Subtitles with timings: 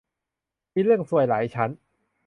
[0.73, 1.69] มีเรื่องซวยหลายชั้น